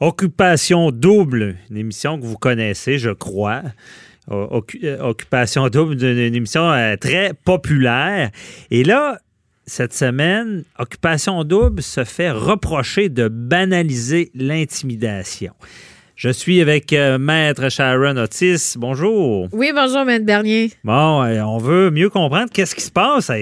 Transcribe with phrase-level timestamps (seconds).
[0.00, 3.62] Occupation double, une émission que vous connaissez, je crois.
[4.28, 8.30] Occupation double, une émission euh, très populaire.
[8.70, 9.20] Et là,
[9.66, 15.54] cette semaine, Occupation double se fait reprocher de banaliser l'intimidation.
[16.16, 18.76] Je suis avec euh, Maître Sharon Otis.
[18.78, 19.48] Bonjour.
[19.52, 20.72] Oui, bonjour, Maître Bernier.
[20.82, 23.36] Bon, euh, on veut mieux comprendre qu'est-ce qui se passe à,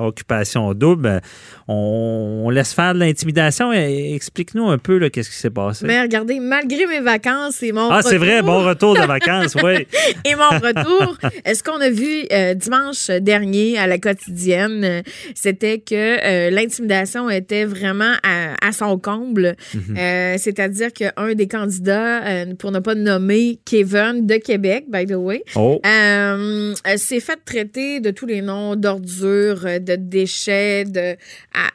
[0.00, 1.20] Occupation Double.
[1.68, 3.72] On, laisse faire de l'intimidation.
[3.72, 5.86] Explique-nous un peu qu'est-ce qui s'est passé.
[5.86, 9.86] Mais regardez, malgré mes vacances et mon Ah, c'est vrai, bon retour de vacances, oui.
[10.24, 15.04] et mon retour, ce qu'on a vu euh, dimanche dernier à la quotidienne,
[15.36, 19.54] c'était que l'intimidation était vraiment à, son comble.
[19.72, 20.38] Mhm.
[20.38, 25.42] C'est-à-dire qu'un des candidats euh, pour ne pas nommer Kevin de Québec, by the way,
[25.56, 25.80] oh.
[25.84, 31.16] euh, s'est fait traiter de tous les noms d'ordures, de déchets, de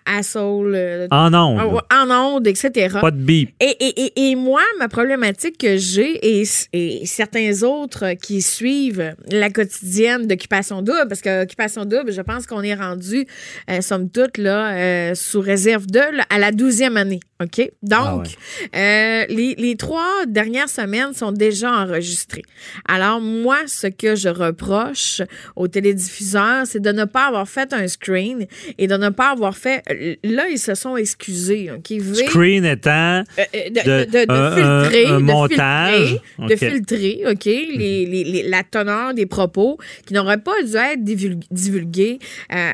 [0.06, 1.08] asshole.
[1.12, 1.82] en ondes.
[1.94, 2.98] En ondes, etc.
[3.02, 3.52] Pas de bip.
[3.60, 10.28] Et, et, et, moi, ma problématique que j'ai et, certains autres qui suivent la quotidienne
[10.28, 13.26] d'Occupation Double, parce qu'Occupation Double, je pense qu'on est rendu,
[13.70, 17.20] euh, somme toute, là, sous réserve de, à la douzième année.
[17.42, 17.70] OK?
[17.84, 18.26] Donc,
[18.74, 22.44] ah les, les trois dernières semaines sont déjà enregistrées.
[22.88, 25.22] Alors, moi, ce que je reproche
[25.56, 29.56] aux télédiffuseurs, c'est de ne pas avoir fait un screen et de ne pas avoir
[29.56, 29.84] fait.
[30.24, 31.70] Là, ils se sont excusés.
[32.14, 33.24] Screen étant.
[33.40, 35.06] Euh, euh, de, filtrer.
[35.08, 36.20] Un, montage.
[36.40, 41.04] De filtrer, OK, les, la teneur des propos qui n'auraient pas dû être
[41.52, 42.20] divulgués
[42.54, 42.72] euh,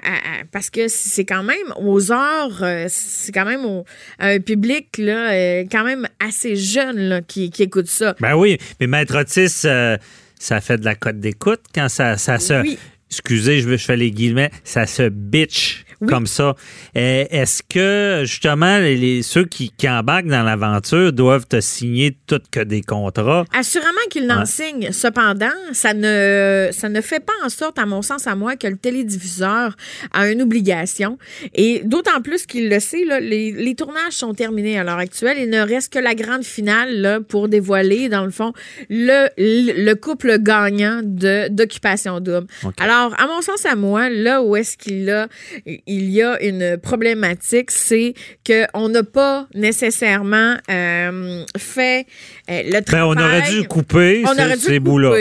[0.51, 3.83] parce que c'est quand même aux heures, c'est quand même
[4.19, 8.15] un public là, quand même assez jeune qui, écoute ça.
[8.19, 9.97] Ben oui, mais Maître Otis, euh,
[10.39, 12.63] ça fait de la cote d'écoute quand ça, ça se.
[13.09, 16.55] Excusez, je, je fais les guillemets, ça se bitch comme ça.
[16.95, 22.41] Euh, est-ce que, justement, les, ceux qui, qui embarquent dans l'aventure doivent te signer tout
[22.51, 23.45] que des contrats?
[23.57, 24.91] Assurément qu'ils n'en signent.
[24.91, 28.67] Cependant, ça ne, ça ne fait pas en sorte, à mon sens, à moi, que
[28.67, 29.75] le télédiffuseur
[30.11, 31.17] a une obligation.
[31.53, 35.37] Et d'autant plus qu'il le sait, là, les, les, tournages sont terminés à l'heure actuelle.
[35.39, 38.53] Il ne reste que la grande finale là, pour dévoiler, dans le fond,
[38.89, 42.47] le, le couple gagnant d'Occupation Double.
[42.79, 45.27] Alors, à mon sens, à moi, là où est-ce qu'il a
[45.65, 48.13] il y a une problématique, c'est
[48.45, 52.05] qu'on n'a pas nécessairement euh, fait
[52.49, 53.15] euh, le travail.
[53.15, 55.11] Ben, on aurait dû couper on aurait dû ces bouts-là.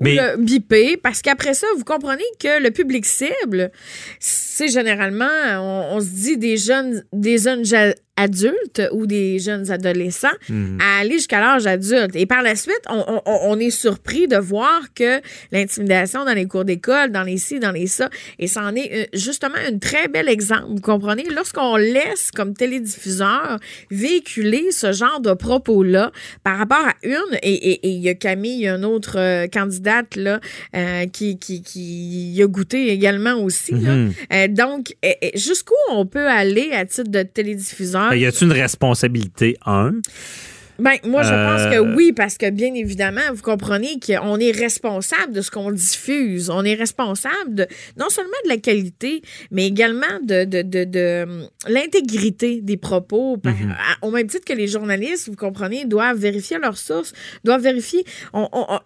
[0.00, 0.20] Mais...
[0.36, 3.70] Ou biper, parce qu'après ça, vous comprenez que le public cible,
[4.20, 7.64] c'est généralement, on, on, se dit des jeunes, des jeunes
[8.22, 10.78] adultes ou des jeunes adolescents mhm.
[10.80, 12.14] à aller jusqu'à l'âge adulte.
[12.14, 17.10] Et par la suite, on, est surpris de voir que l'intimidation dans les cours d'école,
[17.10, 20.28] dans les ci, dans les ça, et ça en est euh, justement un très bel
[20.28, 20.66] exemple.
[20.68, 21.24] Vous comprenez?
[21.34, 23.58] Lorsqu'on laisse comme télédiffuseur
[23.90, 26.12] véhiculer ce genre de propos-là
[26.44, 30.40] par rapport à une, et il y a Camille, une autre euh, candidate là,
[30.76, 33.74] euh, qui, qui, qui a goûté également aussi.
[33.74, 34.12] Mhm.
[34.48, 34.94] donc,
[35.34, 39.92] jusqu'où on peut aller à titre de télédiffuseur y a-t-il une responsabilité, un?
[40.82, 44.50] Ben, moi, je pense que euh, oui, parce que bien évidemment, vous comprenez qu'on est
[44.50, 46.50] responsable de ce qu'on diffuse.
[46.50, 47.66] On est responsable de,
[47.96, 49.22] non seulement de la qualité,
[49.52, 53.38] mais également de, de, de, hum, l'intégrité des propos.
[53.44, 53.76] Mhm.
[54.02, 57.12] Au même titre que les journalistes, vous comprenez, doivent vérifier leurs sources,
[57.44, 58.04] doivent vérifier.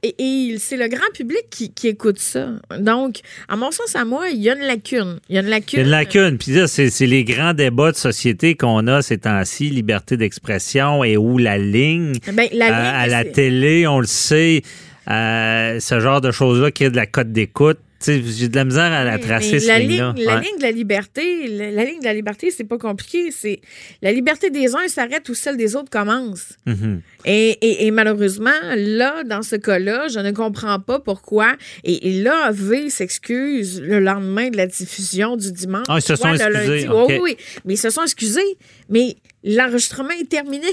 [0.03, 2.51] et, c'est le grand public qui, qui, écoute ça.
[2.79, 5.19] Donc, à mon sens, à moi, il y a une lacune.
[5.31, 5.79] Il y a une lacune.
[5.79, 6.37] Il y a une lacune.
[6.37, 11.17] Puis là, c'est les grands débats de société qu'on a ces temps-ci, liberté d'expression et
[11.17, 11.86] où la ligne
[12.33, 14.63] ben, euh, à la télé, on le sait,
[15.09, 17.79] euh, ce genre de choses-là qui est de la cote d'écoute.
[18.05, 21.85] J'ai de la misère à la tracer, la ligne, La ligne de la liberté, la,
[21.85, 23.31] ligne de la liberté, c'est pas compliqué.
[23.31, 23.61] C'est
[24.03, 26.55] la liberté des uns s'arrête où celle des autres commence.
[26.67, 26.99] Mm-hmm.
[27.25, 31.57] et, malheureusement, là, dans ce cas-là, je ne comprends pas pourquoi.
[31.85, 35.87] Et, là, V s'excuse le lendemain de la diffusion du dimanche.
[35.89, 36.89] Ah, ils se sont excusés.
[37.21, 38.59] oui, mais ils se sont excusés.
[38.91, 40.69] Mais l'enregistrement est terminé.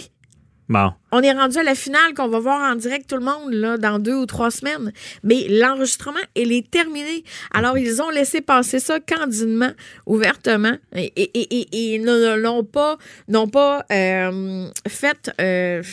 [0.70, 0.92] Bon.
[1.12, 3.78] On est rendu à la finale qu'on va voir en direct tout le monde là,
[3.78, 4.94] dans deux ou trois semaines.
[5.24, 7.24] Mais l'enregistrement, il est terminé.
[7.54, 9.72] Alors, ils ont laissé passer ça candidement,
[10.06, 15.84] ouvertement, et, et, ne l'ont pas, n'ont pas euh, fait euh,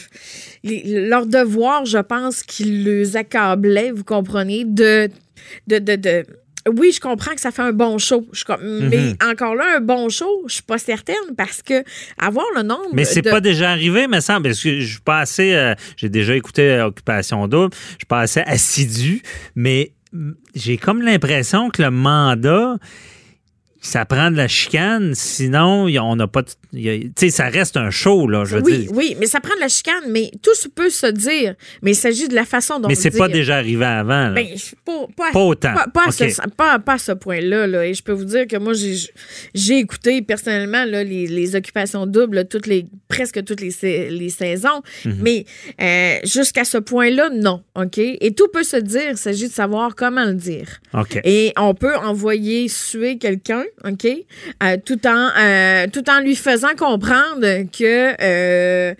[0.65, 5.11] leur devoir, je pense, qu'ils les accablaient, vous comprenez, de,
[5.67, 6.25] de, de, de
[6.69, 8.27] oui, je comprends que ça fait un bon show.
[8.61, 9.17] Mais mhm.
[9.31, 11.83] encore là, un bon show, je suis pas certaine parce que
[12.19, 12.91] avoir le nombre.
[12.93, 14.45] Mais c'est pas déjà arrivé, me semble.
[14.45, 15.55] Parce que je suis pas assez.
[15.55, 17.75] Euh, j'ai déjà écouté Occupation Double.
[17.93, 19.23] Je suis pas assez assidu,
[19.55, 19.93] mais
[20.55, 22.77] j'ai comme l'impression que le mandat
[23.81, 26.43] ça prend de la chicane, sinon on n'a pas.
[26.43, 28.93] Tu sais, ça reste un show, là, je veux oui, dire.
[28.93, 31.55] Oui, mais ça prend de la chicane, mais tout peut se dire.
[31.83, 32.89] Mais il s'agit de la façon dont.
[32.89, 34.29] Mais c'est pas déjà arrivé avant.
[34.29, 34.33] Là.
[34.33, 34.49] Ben,
[34.85, 35.75] pas, pas, autant.
[35.95, 37.67] Pas, à, ce, pas, à ce point-là.
[37.67, 37.87] Là.
[37.87, 38.75] Et je peux vous dire que moi,
[39.55, 44.83] j'ai écouté personnellement là, les, les, occupations doubles toutes les, presque toutes les, les saisons.
[45.07, 45.17] Mhm.
[45.23, 45.47] Mais
[45.81, 47.63] euh, jusqu'à ce point-là, non.
[47.75, 47.97] OK?
[47.97, 49.13] Et tout peut se dire.
[49.13, 50.81] Il s'agit de savoir comment le dire.
[50.93, 51.19] OK.
[51.25, 54.07] Et on peut envoyer suer quelqu'un OK?
[54.63, 58.95] Euh, tout, en, euh, tout en lui faisant comprendre que euh,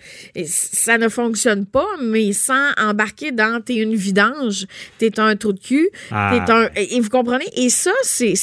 [0.45, 4.65] ça ne fonctionne pas, mais sans embarquer dans t'es une vidange,
[4.97, 6.45] t'es un trou de cul, ah.
[6.49, 6.69] un.
[6.75, 7.45] Et vous comprenez?
[7.55, 8.33] Et ça, c'est.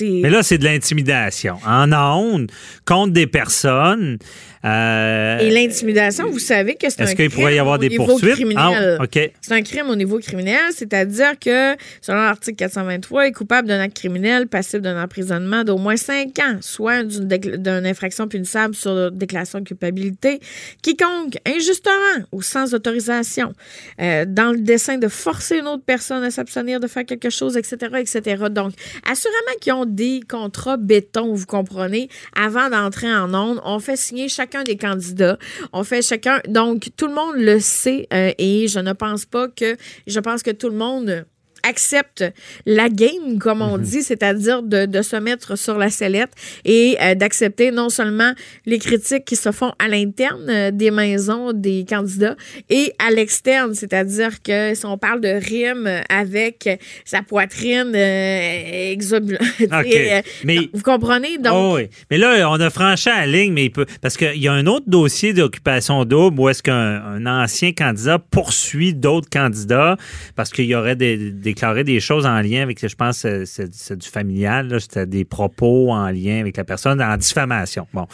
[0.00, 1.58] Mais là, c'est de l'intimidation.
[1.66, 2.50] En ondes,
[2.84, 4.18] contre des personnes.
[4.64, 7.30] Euh, Et l'intimidation, vous savez que c'est un crime.
[7.30, 8.34] pourrait y avoir des poursuites?
[8.34, 8.98] Criminel.
[8.98, 9.04] Ah,
[9.42, 13.96] c'est un crime au niveau criminel, c'est-à-dire que, selon l'article 423, est coupable d'un acte
[13.96, 19.64] criminel passible d'un emprisonnement d'au moins 5 ans, soit d'une infraction punissable sur déclaration de
[19.64, 20.40] culpabilité,
[20.82, 23.52] quiconque, injustement ou sans autorisation,
[24.00, 27.56] euh, dans le dessein de forcer une autre personne à s'abstenir de faire quelque chose,
[27.58, 28.44] etc., etc.
[28.50, 28.72] Donc,
[29.10, 34.28] assurément qu'ils ont des contrats béton, vous comprenez, avant d'entrer en onde, on fait signer
[34.28, 35.38] chaque des candidats.
[35.72, 36.40] On fait chacun.
[36.48, 39.76] Donc, tout le monde le sait euh, et je ne pense pas que.
[40.06, 41.26] Je pense que tout le monde
[41.68, 42.24] accepte
[42.66, 43.84] la game, comme on mhm.
[43.84, 46.32] dit, c'est-à-dire de, de, se mettre sur la sellette
[46.64, 48.32] et euh, d'accepter non seulement
[48.66, 52.36] les critiques qui se font à l'interne euh, des maisons des candidats
[52.70, 56.68] et à l'externe, c'est-à-dire que si on parle de rime avec
[57.04, 58.94] sa poitrine euh,
[60.44, 61.38] mais, vous comprenez?
[61.38, 61.88] Donc, oh oui.
[62.10, 64.66] Mais là, on a franchi la ligne, mais il peut, parce qu'il y a un
[64.66, 69.96] autre dossier d'occupation double où est-ce qu'un ancien candidat poursuit d'autres candidats
[70.36, 73.96] parce qu'il y aurait des, des déclarer des choses en lien avec, je pense, c'est
[73.96, 77.86] du familial, c'était des propos en lien avec la personne en diffamation.
[77.94, 78.06] Bon.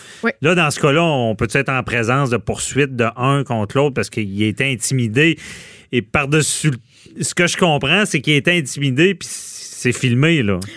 [0.43, 3.95] Là, dans ce cas-là, on peut être en présence de poursuites de un contre l'autre
[3.95, 5.39] parce qu'il a été intimidé?
[5.93, 6.71] Et par-dessus,
[7.21, 9.29] ce que je comprends, c'est qu'il a été intimidé, puis
[9.81, 10.61] c'est filmé, là.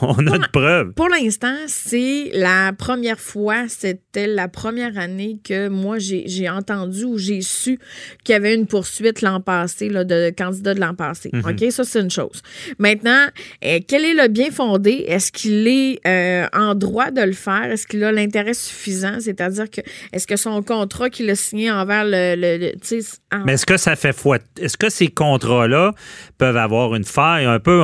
[0.00, 0.92] on a de preuves.
[0.94, 7.18] Pour l'instant, c'est la première fois, c'était la première année que moi, j'ai entendu ou
[7.18, 7.78] j'ai su
[8.24, 11.28] qu'il y avait une poursuite l'an passé, là, de candidat de l'an passé.
[11.30, 11.42] Mhm.
[11.44, 11.70] OK?
[11.70, 12.40] Ça, c'est une chose.
[12.78, 13.26] Maintenant,
[13.66, 15.04] euh, quel est le bien fondé?
[15.06, 17.64] Est-ce qu'il est, euh, en droit de le faire?
[17.64, 19.20] Est-ce qu'il a l'intérêt suffisant?
[19.20, 19.82] C'est-à-dire que,
[20.14, 22.34] est-ce que son contrat qu'il a signé envers le.
[22.34, 24.38] le, Mais est-ce que ça fait foi?
[24.58, 25.92] Est-ce que ces contrats-là
[26.38, 27.82] peuvent avoir une faille un peu?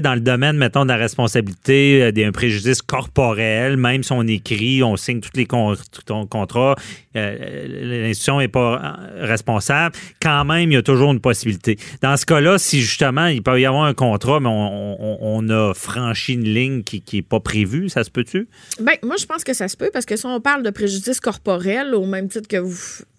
[0.00, 4.82] Dans le domaine, mettons, de la responsabilité, euh, d'un préjudice corporel, même si on écrit,
[4.82, 6.76] on signe tous les contrats,
[7.16, 11.78] euh, l'institution n'est pas euh, responsable, quand même, il y a toujours une possibilité.
[12.02, 16.34] Dans ce cas-là, si justement, il peut y avoir un contrat, mais on, a franchi
[16.34, 18.48] une ligne qui n'est pas prévue, ça se peut-tu?
[18.80, 21.20] Bien, moi, je pense que ça se peut parce que si on parle de préjudice
[21.20, 22.76] corporel, au même titre que vous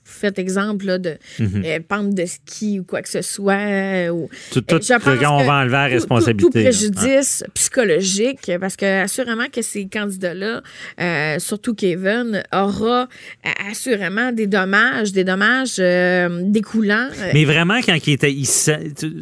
[0.08, 1.64] faites exemple de mhm.
[1.66, 3.54] euh, pente de ski ou quoi que ce soit.
[3.54, 6.44] Euh, ou, tout, tout, je on va enlever la responsabilité.
[6.44, 10.62] Tout, préjudice psychologique, parce que assurément que ces candidats-là,
[11.00, 13.08] euh, surtout Kevin, aura
[13.70, 17.10] assurément des dommages, des dommages découlants.
[17.34, 18.46] Mais vraiment, quand il était, tu,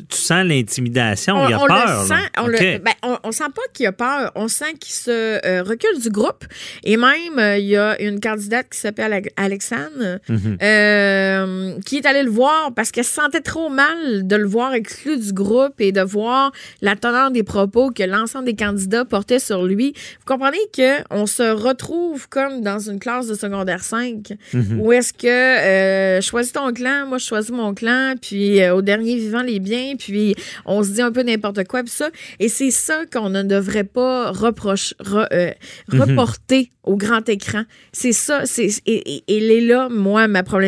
[0.10, 2.02] sens l'intimidation, il a peur.
[2.02, 2.94] Le sent, on, le, ben,
[3.24, 6.46] on, sent pas qu'il a peur, on sent qu'il se recule du groupe.
[6.84, 10.20] Et même, il y a une candidate qui s'appelle Alexandre.
[10.30, 10.58] Mhm.
[10.76, 14.74] Euh, qui est allé le voir parce qu'elle se sentait trop mal de le voir
[14.74, 16.52] exclu du groupe et de voir
[16.82, 19.94] la teneur des propos que l'ensemble des candidats portaient sur lui.
[20.20, 24.80] Vous comprenez qu'on se retrouve comme dans une classe de secondaire 5 mhm.
[24.80, 28.82] où est-ce que euh, choisis ton clan, moi je choisis mon clan, puis euh, au
[28.82, 32.10] dernier vivant les biens, puis on se dit un peu n'importe quoi, puis ça.
[32.40, 36.02] Et c'est ça qu'on ne devrait pas reprocher, mhm.
[36.02, 37.64] reporter au grand écran.
[37.92, 40.65] C'est ça, c'est, et, et, et, là, moi, ma problématique.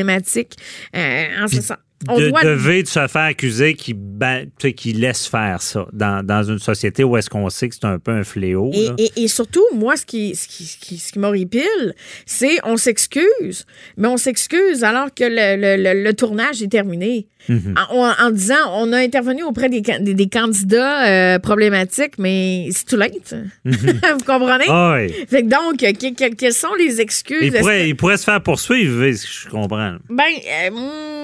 [0.95, 1.77] Euh, en ce sens.
[2.05, 7.03] De, de se faire accuser qui, ben, qui laisse faire ça dans, dans une société
[7.03, 8.71] où est-ce qu'on sait que c'est un peu un fléau.
[8.73, 12.77] Et, et, surtout, moi, ce qui, ce qui, ce qui, ce qui m'horripile, c'est on
[12.77, 13.65] s'excuse,
[13.97, 17.27] mais on s'excuse alors que le, le, le, tournage est terminé.
[17.49, 17.75] Mhm.
[17.89, 23.33] en, disant, on a intervenu auprès des, des, candidats euh, problématiques, mais c'est tout late.
[23.63, 23.73] Mhm.
[23.73, 24.65] Vous comprenez?
[24.67, 25.13] Ah oui.
[25.29, 27.37] Fait que donc, quelles sont les excuses?
[27.41, 29.95] Il pourrait, il pourrait se faire poursuivre, je comprends.
[30.09, 30.23] Ben,
[30.65, 30.71] euh,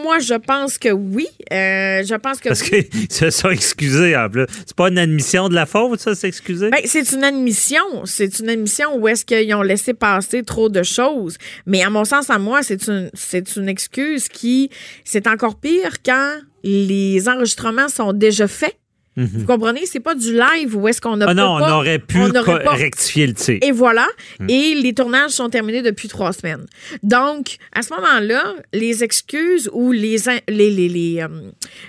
[0.04, 1.28] moi, je pense que oui.
[1.52, 4.46] Euh, je pense que Parce qu'ils se sont excusés, en plus.
[4.66, 6.70] C'est pas une admission de la faute, ça, s'excuser?
[6.70, 8.06] Ben, c'est une admission.
[8.06, 11.38] C'est une admission où est-ce qu'ils ont laissé passer trop de choses.
[11.66, 14.70] Mais à mon sens, à moi, c'est une, c'est une excuse qui,
[15.04, 18.78] c'est encore pire quand les enregistrements sont déjà faits
[19.16, 19.30] Mhm.
[19.34, 19.86] Vous comprenez?
[19.86, 23.34] C'est pas du live où est-ce qu'on a ah non, on aurait pu rectifier le
[23.34, 23.60] tir.
[23.62, 24.08] Et voilà.
[24.40, 24.50] Mhm.
[24.50, 26.66] Et les tournages sont terminés depuis trois semaines.
[27.04, 30.18] Donc, à ce moment-là, les excuses ou les,
[30.48, 31.28] les, les, les, euh,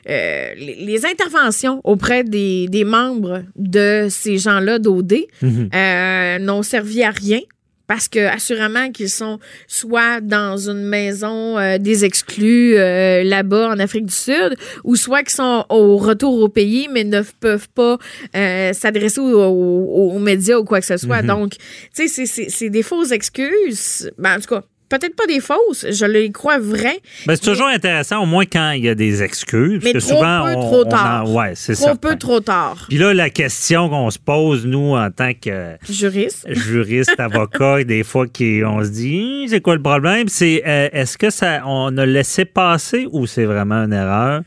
[0.08, 5.70] euh, les interventions auprès des, des, membres de ces gens-là d'OD mhm.
[5.74, 7.40] euh, n'ont servi à rien
[7.86, 13.78] parce que assurément qu'ils sont soit dans une maison euh, des exclus euh, là-bas en
[13.78, 17.98] Afrique du Sud, ou soit qu'ils sont au retour au pays mais ne peuvent pas
[18.36, 21.22] euh, s'adresser aux, médias ou quoi que ce soit.
[21.22, 21.26] Mm-hmm.
[21.26, 21.52] Donc,
[21.94, 24.10] tu sais, c'est des fausses excuses.
[24.18, 24.62] Ben, en tout cas,
[24.98, 27.00] peut-être pas des fausses, je les crois vraies.
[27.26, 29.80] Ben, c'est toujours intéressant, au moins quand il y a des excuses.
[29.82, 31.30] Mais trop souvent, peu, trop tard.
[31.32, 32.86] ouais, c'est Trop peu, trop tard.
[32.88, 38.04] Puis là, la question qu'on se pose, nous, en tant que juriste, juriste, avocat, des
[38.04, 40.28] fois, qui, on se dit, hum, c'est quoi le problème?
[40.28, 44.42] C'est euh, est-ce que ça, on a laissé passer ou c'est vraiment une erreur?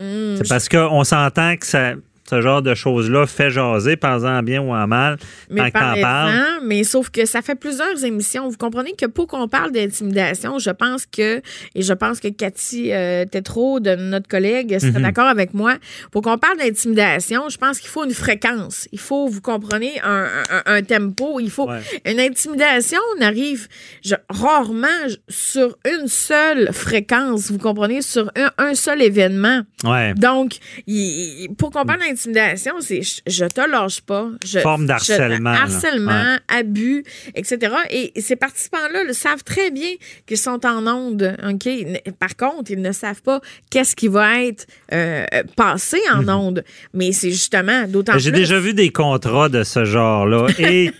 [0.00, 1.94] Hum, c'est parce qu'on s'entend que ça
[2.30, 5.18] ce genre de choses-là fait jaser, en bien ou en mal,
[5.50, 6.32] mais tant parle.
[6.64, 8.48] Mais sauf que ça fait plusieurs émissions.
[8.48, 11.42] Vous comprenez que pour qu'on parle d'intimidation, je pense que,
[11.74, 15.02] et je pense que Cathy euh, Tétrault, de notre collègue, serait mhm.
[15.02, 15.76] d'accord avec moi,
[16.12, 18.88] pour qu'on parle d'intimidation, je pense qu'il faut une fréquence.
[18.92, 20.26] Il faut, vous comprenez, un,
[20.66, 21.40] un, tempo.
[21.40, 21.68] Il faut.
[22.04, 23.66] Une intimidation n'arrive
[24.28, 24.86] rarement
[25.28, 29.62] sur une seule fréquence, vous comprenez, sur un, un seul événement.
[29.82, 30.14] Ouais.
[30.14, 30.58] Donc,
[31.58, 34.28] pour qu'on parle d'intimidation, c'est je, te lâche pas.
[34.44, 35.50] Je, Forme d'harcèlement.
[35.50, 37.74] Harcèlement, abus, etc.
[37.90, 39.90] Et ces participants-là le savent très bien
[40.26, 41.36] qu'ils sont en onde.
[41.48, 41.68] OK?
[42.18, 45.24] Par contre, ils ne savent pas qu'est-ce qui va être euh,
[45.56, 46.28] passé en mhm.
[46.28, 46.64] onde.
[46.94, 48.22] Mais c'est justement d'autant plus.
[48.22, 50.48] J'ai déjà vu des contrats de ce genre-là.
[50.58, 50.92] Et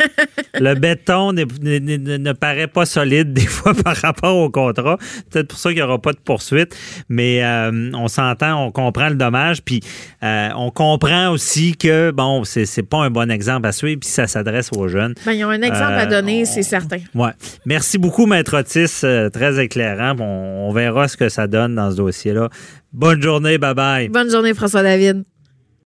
[0.54, 4.98] le béton ne, paraît pas solide des fois par rapport au contrat.
[5.30, 6.76] Peut-être pour ça qu'il n'y aura pas de poursuite.
[7.08, 9.62] Mais euh, on s'entend, on comprend le dommage.
[9.62, 9.80] Puis
[10.22, 14.26] euh, on comprend aussi que, bon, c'est pas un bon exemple à suivre, puis ça
[14.26, 15.14] s'adresse aux jeunes.
[15.24, 16.98] Ben, ils ont un exemple à donner, euh, c'est certain.
[17.14, 17.30] Ouais.
[17.66, 19.00] Merci beaucoup, Maître Otis.
[19.04, 20.16] Euh, très éclairant.
[20.20, 22.48] on verra ce que ça donne dans ce dossier-là.
[22.92, 23.58] Bonne journée.
[23.58, 24.08] Bye bye.
[24.08, 25.24] Bonne journée, François-David.